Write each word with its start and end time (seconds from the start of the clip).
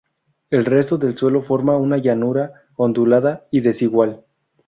El 0.49 0.65
resto 0.65 0.97
del 0.97 1.15
suelo 1.15 1.43
forma 1.43 1.77
una 1.77 1.99
llanura 1.99 2.53
ondulada 2.75 3.45
y 3.51 3.59
desigual. 3.61 4.25